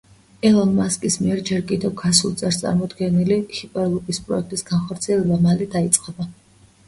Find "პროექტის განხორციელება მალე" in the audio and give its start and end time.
4.29-5.69